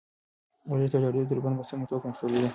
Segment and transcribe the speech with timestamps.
[0.69, 2.49] ورزش د زړه ضربان په سمه توګه کنټرولوي.